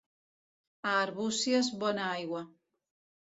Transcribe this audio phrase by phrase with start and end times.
[0.91, 2.43] A Arbúcies, bona aigua.